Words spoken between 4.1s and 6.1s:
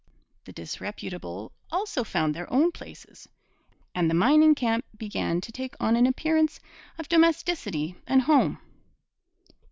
mining camp began to take on an